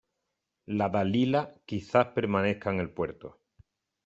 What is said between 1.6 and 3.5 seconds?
quizá permanezca en el puerto: